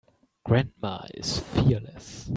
[0.43, 2.27] Grandma is fearless.